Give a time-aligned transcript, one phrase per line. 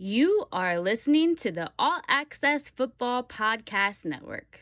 [0.00, 4.60] You are listening to the All Access Football Podcast Network.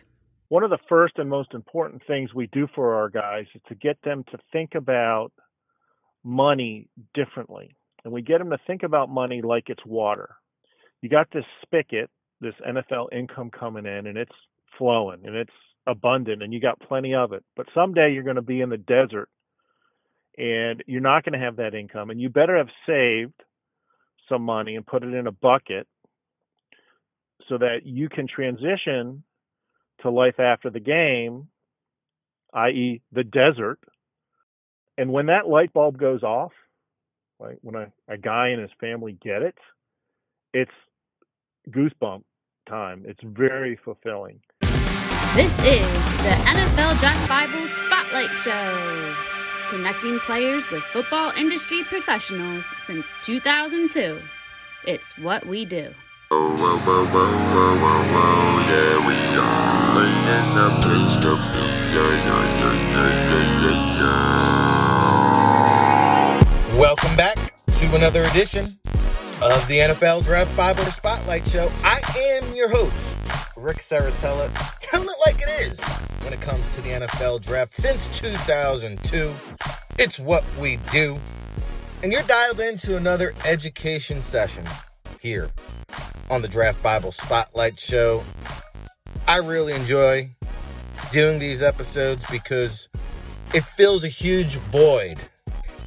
[0.48, 3.74] One of the first and most important things we do for our guys is to
[3.74, 5.32] get them to think about
[6.24, 7.76] money differently.
[8.02, 10.36] And we get them to think about money like it's water.
[11.02, 12.08] You got this spigot,
[12.40, 14.32] this NFL income coming in, and it's
[14.78, 15.52] flowing and it's
[15.86, 17.44] abundant and you got plenty of it.
[17.56, 19.28] But someday you're going to be in the desert
[20.38, 22.08] and you're not going to have that income.
[22.08, 23.34] And you better have saved
[24.28, 25.86] some money and put it in a bucket
[27.48, 29.22] so that you can transition
[30.02, 31.48] to life after the game,
[32.54, 33.78] i.e., the desert.
[34.98, 36.52] And when that light bulb goes off,
[37.38, 39.56] like when a, a guy and his family get it,
[40.52, 40.70] it's
[41.70, 42.22] goosebump
[42.68, 43.04] time.
[43.06, 44.40] It's very fulfilling.
[45.34, 45.86] This is
[46.22, 49.35] the NFL Draft Bible Spotlight Show
[49.70, 54.20] connecting players with football industry professionals since 2002.
[54.86, 55.92] It's what we do.
[56.28, 60.04] Whoa, whoa, whoa, whoa, whoa, whoa, whoa, yeah, we are
[60.36, 61.64] in the place to be.
[61.94, 63.82] Yeah, yeah, yeah, yeah, yeah, yeah,
[66.70, 66.78] yeah.
[66.78, 67.38] Welcome back
[67.78, 68.66] to another edition
[69.42, 71.72] of the NFL Draft Bible Spotlight Show.
[71.82, 73.15] I am your host,
[73.56, 75.80] Rick Serritella, Tell it like it is
[76.22, 79.32] when it comes to the NFL Draft since 2002.
[79.98, 81.18] It's what we do.
[82.02, 84.66] And you're dialed into another education session
[85.20, 85.50] here
[86.28, 88.22] on the Draft Bible Spotlight Show.
[89.26, 90.30] I really enjoy
[91.10, 92.88] doing these episodes because
[93.54, 95.18] it fills a huge void.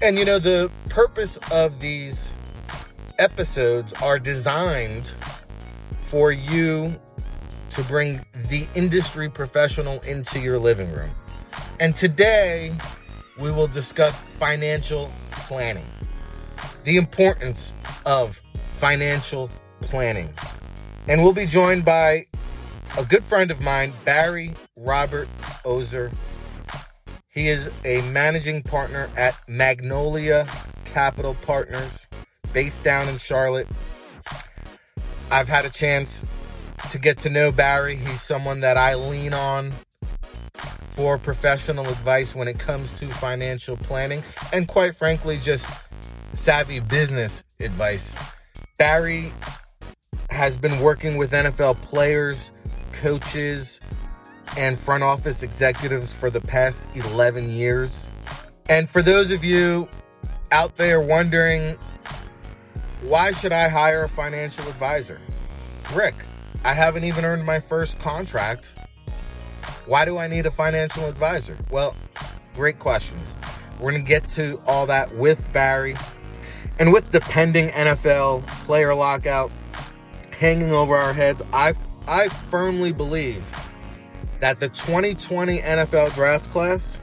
[0.02, 2.26] And you know, the purpose of these
[3.20, 5.12] episodes are designed
[6.06, 7.00] for you
[7.80, 11.10] to bring the industry professional into your living room.
[11.80, 12.76] And today,
[13.40, 15.86] we will discuss financial planning,
[16.84, 17.72] the importance
[18.06, 18.42] of
[18.76, 19.50] financial
[19.80, 20.30] planning.
[21.08, 22.26] And we'll be joined by
[22.98, 25.30] a good friend of mine, Barry Robert
[25.64, 26.12] Ozer.
[27.34, 30.46] He is a managing partner at Magnolia
[30.84, 32.06] Capital Partners,
[32.52, 33.70] based down in Charlotte.
[35.32, 36.26] I've had a chance
[36.92, 37.96] to get to know Barry.
[37.96, 39.72] He's someone that I lean on
[40.92, 45.66] for professional advice when it comes to financial planning and, quite frankly, just
[46.34, 48.16] savvy business advice.
[48.78, 49.32] Barry
[50.30, 52.52] has been working with NFL players,
[52.92, 53.80] coaches,
[54.58, 58.06] and front office executives for the past 11 years.
[58.68, 59.88] And for those of you
[60.52, 61.78] out there wondering,
[63.04, 65.20] why should I hire a financial advisor?
[65.94, 66.16] Rick,
[66.64, 68.66] I haven't even earned my first contract.
[69.86, 71.58] Why do I need a financial advisor?
[71.72, 71.96] Well,
[72.54, 73.22] great questions.
[73.80, 75.96] We're going to get to all that with Barry.
[76.78, 79.52] And with the pending NFL player lockout
[80.38, 81.74] hanging over our heads, I,
[82.08, 83.44] I firmly believe
[84.40, 87.00] that the 2020 NFL draft class,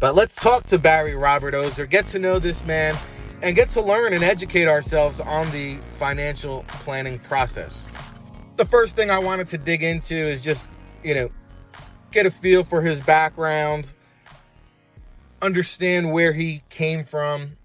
[0.00, 2.98] But let's talk to Barry Robert Ozer, get to know this man,
[3.42, 7.84] and get to learn and educate ourselves on the financial planning process.
[8.56, 10.70] The first thing I wanted to dig into is just,
[11.02, 11.30] you know,
[12.12, 13.92] get a feel for his background,
[15.40, 17.56] understand where he came from,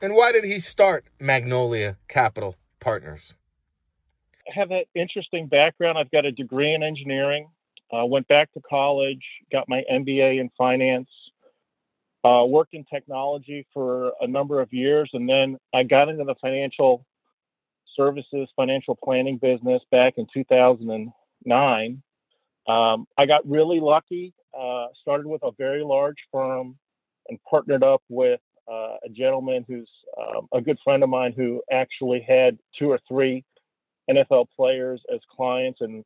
[0.00, 3.34] and why did he start Magnolia Capital Partners?
[4.46, 5.98] I have an interesting background.
[5.98, 7.48] I've got a degree in engineering.
[7.92, 11.08] Uh, went back to college, got my MBA in finance,
[12.24, 16.34] uh, worked in technology for a number of years, and then I got into the
[16.40, 17.04] financial
[17.96, 22.02] services, financial planning business back in 2009.
[22.66, 24.32] Um, I got really lucky.
[24.58, 26.76] Uh, started with a very large firm
[27.28, 28.40] and partnered up with
[28.70, 33.00] uh, a gentleman who's um, a good friend of mine who actually had two or
[33.06, 33.44] three
[34.10, 36.04] NFL players as clients and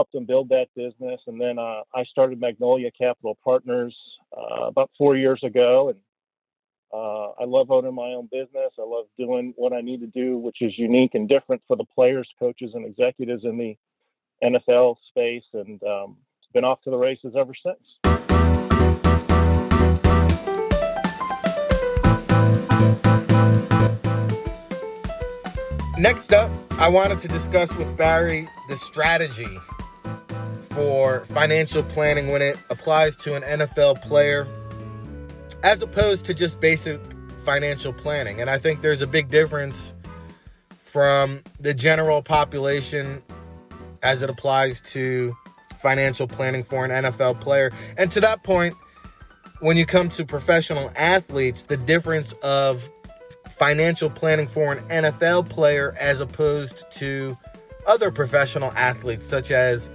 [0.00, 1.20] helped them build that business.
[1.26, 3.94] And then uh, I started Magnolia Capital Partners
[4.34, 5.98] uh, about four years ago, and
[6.90, 8.72] uh, I love owning my own business.
[8.78, 11.84] I love doing what I need to do, which is unique and different for the
[11.84, 13.76] players, coaches, and executives in the
[14.42, 16.16] NFL space, and um,
[16.54, 17.76] been off to the races ever since.
[25.98, 29.58] Next up, I wanted to discuss with Barry the strategy
[30.70, 34.46] for financial planning when it applies to an NFL player
[35.62, 37.00] as opposed to just basic
[37.44, 38.40] financial planning.
[38.40, 39.94] And I think there's a big difference
[40.84, 43.22] from the general population
[44.02, 45.36] as it applies to
[45.78, 47.70] financial planning for an NFL player.
[47.96, 48.74] And to that point,
[49.60, 52.88] when you come to professional athletes, the difference of
[53.58, 57.36] financial planning for an NFL player as opposed to
[57.86, 59.90] other professional athletes such as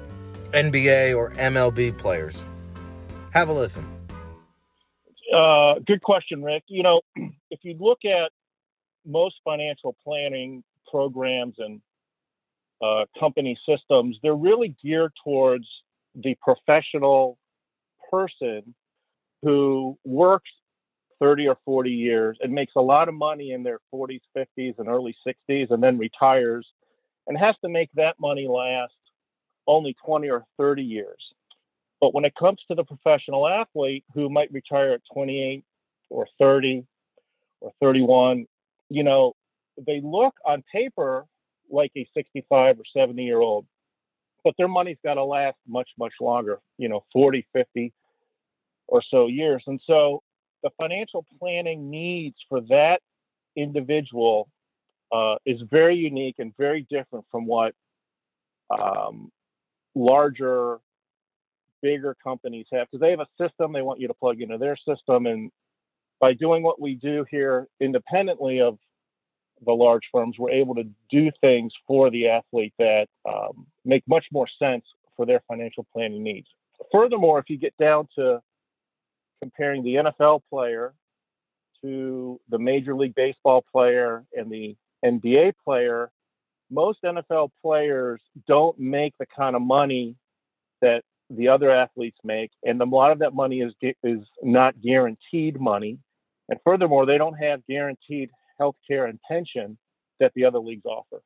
[0.56, 2.46] NBA or MLB players?
[3.32, 3.86] Have a listen.
[5.34, 6.64] Uh, good question, Rick.
[6.68, 7.02] You know,
[7.52, 8.32] if you look at
[9.06, 11.82] most financial planning programs and
[12.82, 15.68] uh, company systems, they're really geared towards
[16.16, 17.38] the professional
[18.10, 18.74] person
[19.42, 20.50] who works
[21.20, 24.88] 30 or 40 years and makes a lot of money in their 40s, 50s, and
[24.88, 26.68] early 60s, and then retires
[27.28, 28.94] and has to make that money last
[29.68, 31.34] only 20 or 30 years.
[32.02, 35.64] But when it comes to the professional athlete who might retire at 28
[36.10, 36.86] or 30
[37.62, 38.46] or 31,
[38.90, 39.34] you know,
[39.86, 41.26] they look on paper
[41.70, 43.66] like a 65 or 70 year old,
[44.44, 47.94] but their money's got to last much, much longer, you know, 40, 50
[48.88, 49.64] or so years.
[49.68, 50.22] And so
[50.64, 53.02] the financial planning needs for that
[53.56, 54.50] individual
[55.12, 57.74] uh, is very unique and very different from what
[58.70, 59.32] um,
[59.96, 60.80] larger,
[61.82, 64.76] bigger companies have because they have a system they want you to plug into their
[64.76, 65.26] system.
[65.26, 65.52] And
[66.20, 68.78] by doing what we do here independently of
[69.66, 74.26] the large firms, we're able to do things for the athlete that um, make much
[74.32, 74.84] more sense
[75.16, 76.48] for their financial planning needs.
[76.92, 78.42] Furthermore, if you get down to
[79.42, 80.94] comparing the NFL player
[81.82, 84.76] to the Major League Baseball player and the
[85.06, 86.12] NBA player,
[86.70, 90.16] most NFL players don't make the kind of money
[90.82, 93.74] that the other athletes make, and a lot of that money is
[94.04, 95.98] is not guaranteed money.
[96.50, 98.30] And furthermore, they don't have guaranteed
[98.60, 99.78] health care and pension
[100.20, 101.22] that the other leagues offer.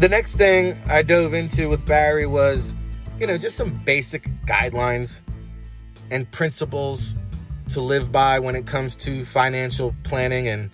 [0.00, 2.74] The next thing I dove into with Barry was
[3.18, 5.18] you know, just some basic guidelines
[6.10, 7.14] and principles
[7.70, 10.70] to live by when it comes to financial planning and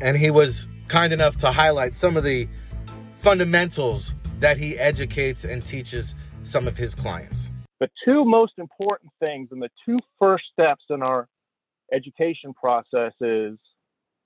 [0.00, 2.48] and he was kind enough to highlight some of the
[3.20, 6.14] fundamentals that he educates and teaches
[6.44, 7.50] some of his clients.
[7.80, 11.28] The two most important things and the two first steps in our
[11.92, 13.58] education process is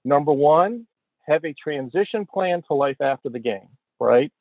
[0.05, 0.87] number 1,
[1.27, 3.69] have a transition plan to life after the game,
[4.01, 4.33] right?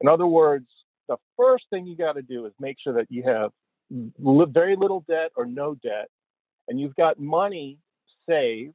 [0.00, 0.66] In other words,
[1.08, 3.50] the first thing you got to do is make sure that you have
[3.90, 6.08] very little debt or no debt,
[6.68, 7.78] and you've got money
[8.28, 8.74] saved,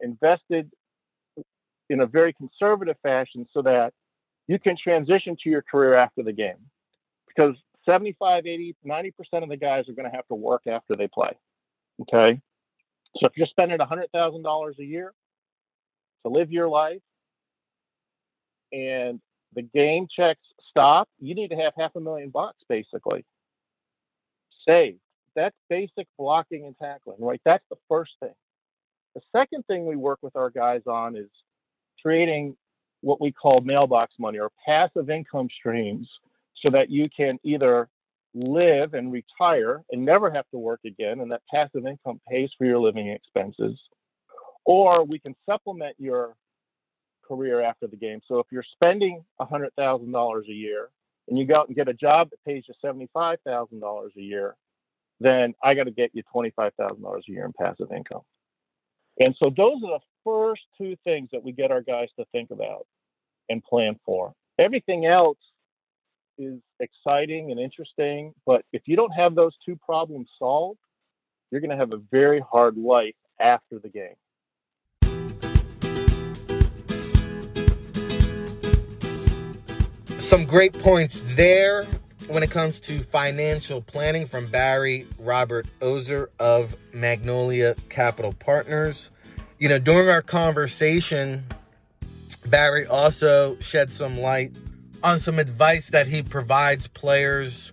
[0.00, 0.70] invested
[1.90, 3.92] in a very conservative fashion so that
[4.46, 6.56] you can transition to your career after the game.
[7.26, 9.12] Because 75, 80, 90%
[9.42, 11.32] of the guys are going to have to work after they play.
[12.02, 12.40] Okay.
[13.16, 15.12] So if you're spending $100,000 a year
[16.24, 17.00] to live your life
[18.72, 19.20] and
[19.54, 23.24] the game checks stop, you need to have half a million bucks basically
[24.66, 25.00] saved.
[25.34, 27.40] That's basic blocking and tackling, right?
[27.44, 28.34] That's the first thing.
[29.14, 31.30] The second thing we work with our guys on is
[32.02, 32.56] creating
[33.00, 36.08] what we call mailbox money or passive income streams
[36.56, 37.88] so that you can either
[38.34, 42.66] live and retire and never have to work again, and that passive income pays for
[42.66, 43.80] your living expenses,
[44.64, 46.34] or we can supplement your
[47.26, 48.20] career after the game.
[48.26, 50.90] So if you're spending $100,000 a year
[51.28, 54.56] and you go out and get a job that pays you $75,000 a year,
[55.20, 56.72] then I got to get you $25,000
[57.16, 58.22] a year in passive income.
[59.20, 62.50] And so those are the first two things that we get our guys to think
[62.50, 62.86] about
[63.48, 64.32] and plan for.
[64.58, 65.38] Everything else
[66.38, 70.78] is exciting and interesting, but if you don't have those two problems solved,
[71.50, 74.14] you're going to have a very hard life after the game.
[80.28, 81.86] some great points there.
[82.28, 89.10] When it comes to financial planning from Barry Robert Ozer of Magnolia Capital Partners.
[89.58, 91.44] You know, during our conversation,
[92.46, 94.52] Barry also shed some light
[95.02, 97.72] on some advice that he provides players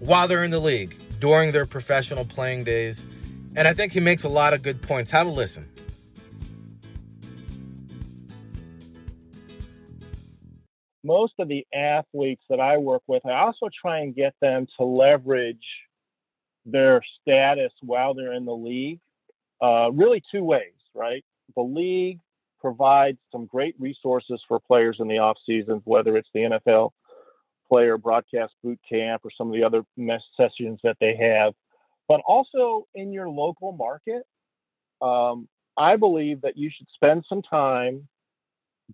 [0.00, 3.06] while they're in the league during their professional playing days.
[3.54, 5.12] And I think he makes a lot of good points.
[5.12, 5.68] Have a listen.
[11.04, 14.84] Most of the athletes that I work with, I also try and get them to
[14.84, 15.66] leverage
[16.64, 19.00] their status while they're in the league.
[19.60, 21.24] Uh, really, two ways, right?
[21.54, 22.20] The league
[22.60, 26.90] provides some great resources for players in the off season, whether it's the NFL
[27.68, 29.82] player broadcast boot camp or some of the other
[30.36, 31.52] sessions that they have,
[32.08, 34.22] but also in your local market.
[35.02, 38.08] Um, I believe that you should spend some time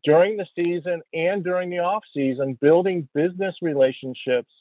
[0.05, 4.53] during the season and during the off season building business relationships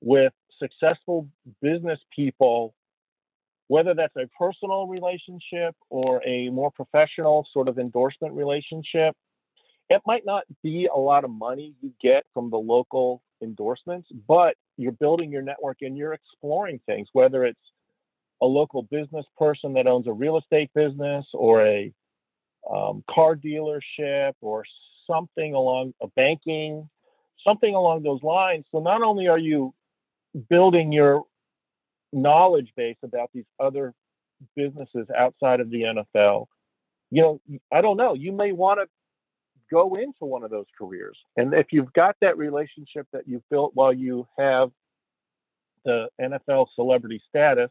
[0.00, 1.28] with successful
[1.60, 2.74] business people
[3.68, 9.14] whether that's a personal relationship or a more professional sort of endorsement relationship
[9.88, 14.54] it might not be a lot of money you get from the local endorsements but
[14.76, 17.58] you're building your network and you're exploring things whether it's
[18.42, 21.92] a local business person that owns a real estate business or a
[22.72, 24.64] um, car dealership or
[25.06, 26.88] something along a banking,
[27.44, 28.64] something along those lines.
[28.70, 29.74] So not only are you
[30.48, 31.22] building your
[32.12, 33.94] knowledge base about these other
[34.54, 36.46] businesses outside of the NFL,
[37.10, 37.40] you know,
[37.72, 38.88] I don't know, you may want to
[39.70, 41.18] go into one of those careers.
[41.36, 44.70] And if you've got that relationship that you've built while you have
[45.84, 47.70] the NFL celebrity status,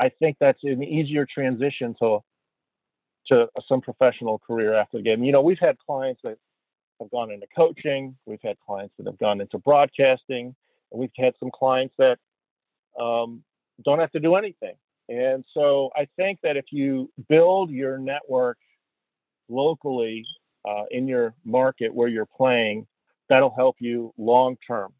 [0.00, 2.20] I think that's an easier transition to
[3.28, 5.22] to some professional career after the game.
[5.24, 6.38] You know, we've had clients that
[7.00, 10.54] have gone into coaching, we've had clients that have gone into broadcasting,
[10.90, 12.18] and we've had some clients that
[13.00, 13.42] um,
[13.84, 14.74] don't have to do anything.
[15.08, 18.58] And so I think that if you build your network
[19.48, 20.26] locally
[20.68, 22.86] uh, in your market where you're playing,
[23.28, 24.92] that'll help you long term.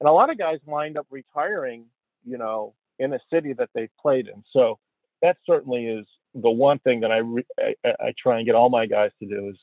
[0.00, 1.84] And a lot of guys wind up retiring,
[2.24, 4.42] you know, in a city that they've played in.
[4.52, 4.78] So
[5.20, 8.70] that certainly is the one thing that I, re- I, I try and get all
[8.70, 9.58] my guys to do is,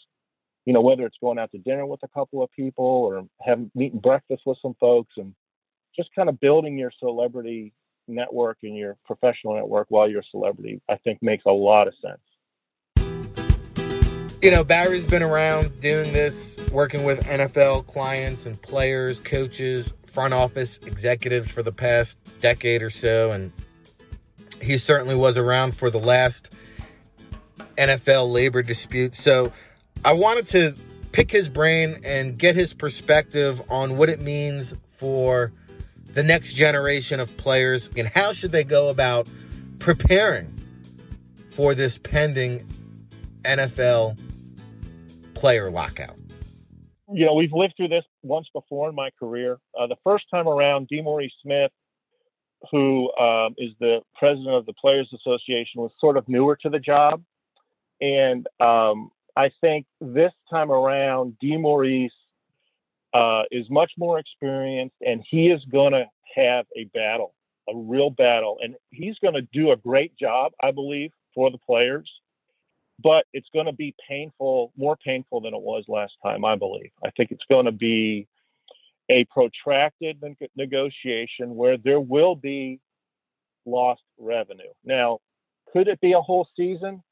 [0.65, 3.71] you know, whether it's going out to dinner with a couple of people or having
[3.73, 5.33] meeting breakfast with some folks and
[5.95, 7.73] just kind of building your celebrity
[8.07, 11.93] network and your professional network while you're a celebrity, I think makes a lot of
[12.01, 12.19] sense.
[14.41, 20.33] You know, Barry's been around doing this, working with NFL clients and players, coaches, front
[20.33, 23.31] office executives for the past decade or so.
[23.31, 23.51] And
[24.61, 26.49] he certainly was around for the last
[27.77, 29.15] NFL labor dispute.
[29.15, 29.51] So
[30.03, 30.75] I wanted to
[31.11, 35.51] pick his brain and get his perspective on what it means for
[36.13, 39.27] the next generation of players and how should they go about
[39.79, 40.53] preparing
[41.51, 42.67] for this pending
[43.43, 44.17] NFL
[45.33, 46.15] player lockout.
[47.11, 49.57] You know, we've lived through this once before in my career.
[49.77, 51.71] Uh, the first time around, DeMaurice Smith,
[52.71, 56.79] who um, is the president of the Players Association, was sort of newer to the
[56.79, 57.23] job.
[58.01, 62.09] And um, I think this time around, DeMaurice
[63.13, 67.33] uh, is much more experienced, and he is going to have a battle,
[67.67, 71.57] a real battle, and he's going to do a great job, I believe, for the
[71.57, 72.09] players.
[73.01, 76.91] But it's going to be painful, more painful than it was last time, I believe.
[77.03, 78.27] I think it's going to be
[79.09, 80.21] a protracted
[80.55, 82.79] negotiation where there will be
[83.65, 84.71] lost revenue.
[84.83, 85.19] Now,
[85.73, 87.03] could it be a whole season?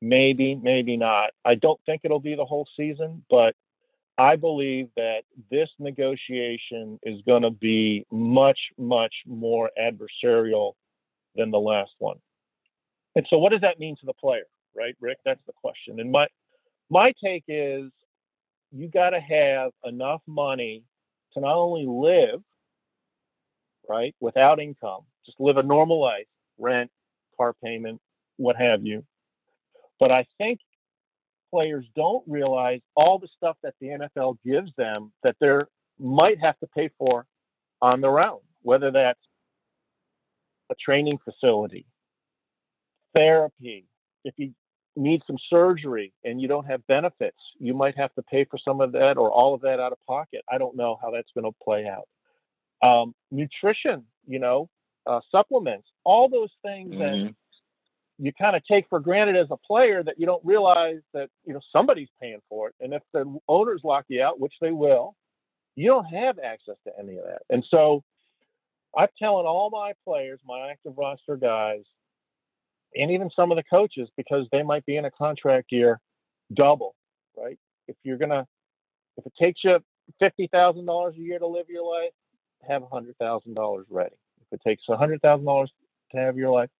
[0.00, 1.30] Maybe, maybe not.
[1.44, 3.54] I don't think it'll be the whole season, but
[4.16, 10.72] I believe that this negotiation is going to be much, much more adversarial
[11.36, 12.18] than the last one.
[13.14, 15.18] And so, what does that mean to the player, right, Rick?
[15.24, 16.00] That's the question.
[16.00, 16.26] And my
[16.90, 17.90] my take is,
[18.72, 20.82] you got to have enough money
[21.38, 22.40] to not only live,
[23.88, 26.26] right, without income, just live a normal life,
[26.58, 26.90] rent,
[27.36, 28.00] car payment,
[28.36, 29.04] what have you,
[29.98, 30.60] but I think
[31.50, 35.58] players don't realize all the stuff that the NFL gives them that they
[35.98, 37.26] might have to pay for
[37.80, 39.20] on their own, whether that's
[40.70, 41.86] a training facility,
[43.14, 43.86] therapy.
[44.24, 44.52] If you
[44.98, 48.80] need some surgery and you don't have benefits, you might have to pay for some
[48.80, 50.42] of that or all of that out of pocket.
[50.50, 52.08] I don't know how that's going to play out.
[52.82, 54.68] Um, nutrition, you know,
[55.06, 57.26] uh, supplements, all those things mm-hmm.
[57.26, 57.34] that
[58.18, 61.54] you kind of take for granted as a player that you don't realize that you
[61.54, 65.14] know somebody's paying for it and if the owners lock you out which they will
[65.76, 67.42] You don't have access to any of that.
[67.50, 68.02] And so
[68.96, 71.84] I'm telling all my players, my active roster guys,
[72.94, 76.00] and even some of the coaches, because they might be in a contract year,
[76.54, 76.94] double,
[77.36, 77.58] right?
[77.86, 78.46] If you're gonna,
[79.16, 79.78] if it takes you
[80.18, 82.10] fifty thousand dollars a year to live your life,
[82.68, 84.16] have a hundred thousand dollars ready.
[84.40, 85.70] If it takes a hundred thousand dollars
[86.12, 86.70] to have your life,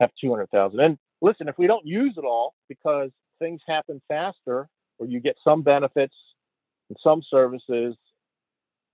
[0.00, 0.80] have two hundred thousand.
[0.80, 5.36] And listen, if we don't use it all because things happen faster, or you get
[5.42, 6.14] some benefits
[6.88, 7.96] and some services,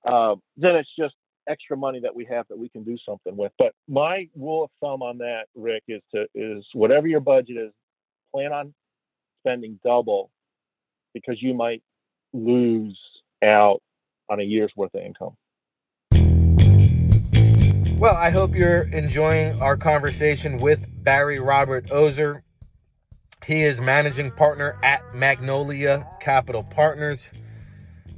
[0.07, 1.15] uh, then it's just
[1.49, 3.53] extra money that we have that we can do something with.
[3.59, 7.73] But my rule of thumb on that, Rick, is to is whatever your budget is,
[8.33, 8.75] plan on
[9.41, 10.31] spending double
[11.13, 11.83] because you might
[12.33, 12.99] lose
[13.43, 13.81] out
[14.29, 15.37] on a year's worth of income.
[17.99, 22.43] Well, I hope you're enjoying our conversation with Barry Robert Ozer.
[23.47, 27.31] He is managing partner at Magnolia Capital Partners.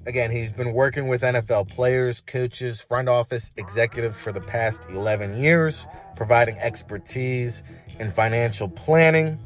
[0.06, 5.36] Again, he's been working with NFL players, coaches, front office executives for the past 11
[5.36, 5.84] years,
[6.14, 7.64] providing expertise
[7.98, 9.36] in financial planning.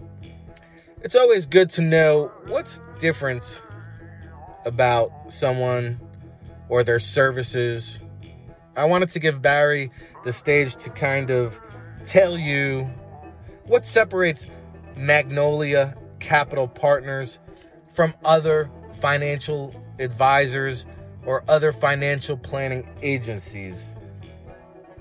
[1.03, 3.63] It's always good to know what's different
[4.67, 5.99] about someone
[6.69, 7.99] or their services.
[8.77, 9.91] I wanted to give Barry
[10.27, 11.59] the stage to kind of
[12.07, 12.83] tell you
[13.65, 14.47] what separates
[14.95, 17.39] Magnolia Capital Partners
[17.95, 20.87] from other financial advisors
[21.27, 23.95] or other financial planning agencies.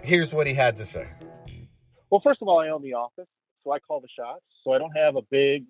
[0.01, 1.07] Here's what he had to say.
[2.09, 3.27] Well, first of all, I own the office,
[3.63, 4.43] so I call the shots.
[4.63, 5.65] So I don't have a big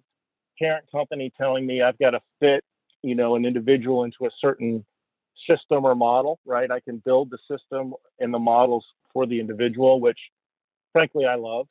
[0.57, 2.63] parent company telling me I've got to fit,
[3.01, 4.85] you know, an individual into a certain
[5.49, 6.69] system or model, right?
[6.69, 10.19] I can build the system and the models for the individual, which
[10.91, 11.67] frankly I love.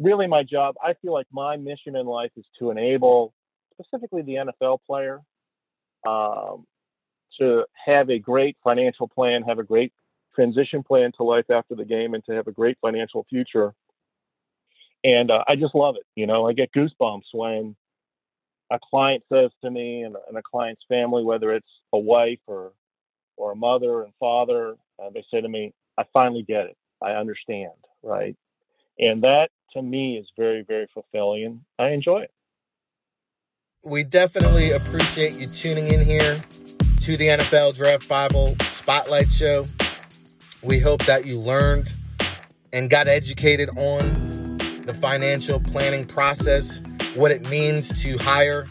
[0.00, 3.32] Really, my job, I feel like my mission in life is to enable
[3.72, 5.20] specifically the NFL player
[6.06, 6.66] um,
[7.38, 9.92] to have a great financial plan, have a great
[10.34, 13.74] transition plan to life after the game, and to have a great financial future.
[15.04, 16.06] And uh, I just love it.
[16.14, 17.76] You know, I get goosebumps when
[18.70, 22.72] a client says to me and, and a client's family, whether it's a wife or
[23.36, 26.76] or a mother and father, uh, they say to me, "I finally get it.
[27.02, 28.36] I understand." Right,
[28.98, 32.32] and that to me is very very fulfilling, I enjoy it.
[33.84, 36.36] We definitely appreciate you tuning in here
[37.02, 39.66] to the NFL Draft Bible Spotlight Show.
[40.62, 41.92] We hope that you learned
[42.72, 43.98] and got educated on
[44.86, 46.80] the financial planning process,
[47.14, 48.64] what it means to hire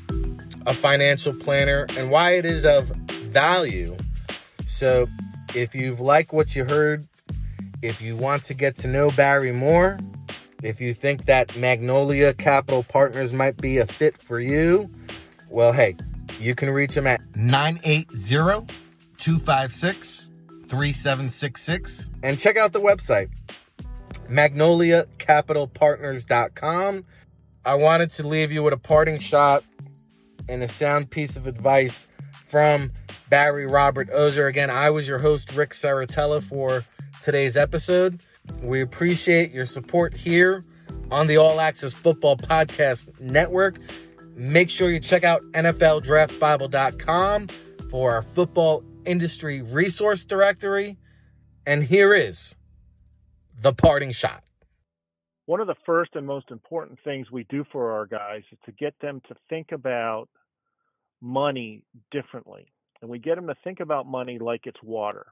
[0.66, 3.96] a financial planner, and why it is of value.
[4.66, 5.06] So,
[5.54, 7.04] if you've liked what you heard,
[7.84, 10.00] if you want to get to know Barry more,
[10.64, 14.90] if you think that Magnolia Capital Partners might be a fit for you,
[15.54, 15.96] well, hey,
[16.40, 18.08] you can reach him at 980
[19.20, 20.30] 256
[20.66, 23.30] 3766 and check out the website,
[24.28, 27.06] magnoliacapitalpartners.com.
[27.66, 29.64] I wanted to leave you with a parting shot
[30.50, 32.08] and a sound piece of advice
[32.46, 32.92] from
[33.30, 34.48] Barry Robert Ozer.
[34.48, 36.84] Again, I was your host, Rick Serritella, for
[37.22, 38.22] today's episode.
[38.62, 40.64] We appreciate your support here
[41.12, 43.78] on the All Access Football Podcast Network.
[44.36, 47.48] Make sure you check out NFLDraftBible.com
[47.90, 50.98] for our football industry resource directory.
[51.66, 52.56] And here is
[53.62, 54.44] the parting shot.
[55.46, 58.72] One of the first and most important things we do for our guys is to
[58.72, 60.30] get them to think about
[61.22, 62.72] money differently.
[63.02, 65.26] And we get them to think about money like it's water,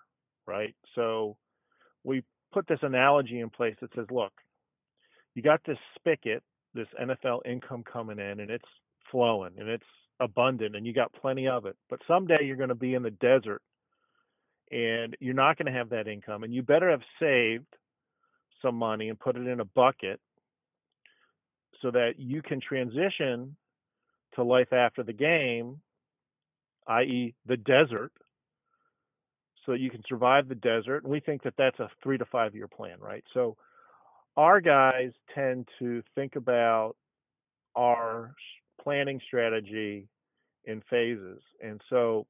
[0.46, 0.76] right?
[0.96, 1.38] So
[2.04, 4.34] we put this analogy in place that says, look,
[5.34, 8.66] you got this spigot, this NFL income coming in, and it's
[9.12, 9.84] flowing and it's
[10.20, 11.76] abundant and you got plenty of it.
[11.90, 13.62] But someday you're going to be in the desert
[14.72, 17.66] and you're not going to have that income and you better have saved
[18.62, 20.20] some money and put it in a bucket
[21.82, 23.56] so that you can transition
[24.36, 25.82] to life after the game,
[26.88, 28.12] i.e., the desert,
[29.66, 31.04] so you can survive the desert.
[31.04, 33.24] And we think that that's a three to five year plan, right?
[33.34, 33.58] So
[34.38, 36.96] our guys tend to think about
[37.76, 38.34] our
[38.84, 40.08] planning strategy
[40.66, 41.42] in phases.
[41.64, 42.28] And so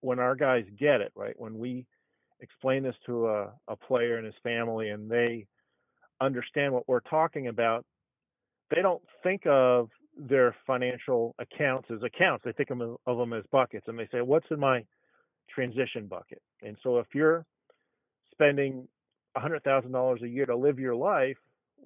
[0.00, 1.86] when our guys get it, right, when we
[2.40, 5.46] explain this to a, a player and his family and they
[6.20, 7.84] understand what we're talking about,
[8.74, 12.44] they don't think of their financial accounts as accounts.
[12.44, 14.84] They think of of them as buckets and they say, what's in my
[15.48, 16.42] transition bucket?
[16.62, 17.44] And so if you're
[18.32, 18.88] spending
[19.36, 21.36] $100,000 a year to live your life,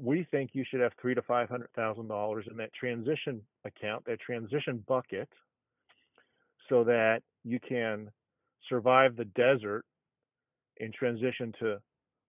[0.01, 4.05] we think you should have three to five hundred thousand dollars in that transition account,
[4.07, 5.29] that transition bucket,
[6.69, 8.11] so that you can
[8.69, 9.85] survive the desert
[10.81, 11.79] and transition to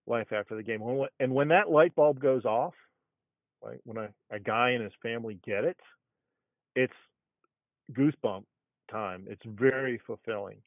[0.08, 0.82] life after the game.
[1.19, 2.73] And when that light bulb goes off,
[3.84, 5.78] when a, a guy and his family get it,
[6.75, 6.93] it's
[7.93, 8.43] goosebump
[8.91, 9.25] time.
[9.28, 10.58] It's very fulfilling.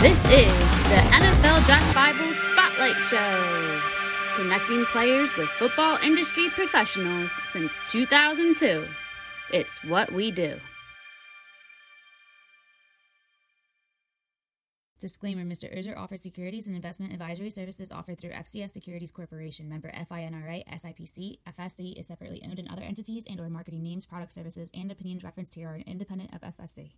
[0.00, 0.52] This is
[0.90, 3.80] the NFL Draft Bible Spotlight Show,
[4.36, 8.86] connecting players with football industry professionals since 2002.
[9.52, 10.58] It's what we do.
[15.00, 15.76] Disclaimer Mr.
[15.76, 21.38] Ozer offers securities and investment advisory services offered through FSC Securities Corporation, member FINRA, SIPC.
[21.58, 25.24] FSC is separately owned and other entities and or marketing names, product services, and opinions
[25.24, 26.92] referenced here are independent of FSC.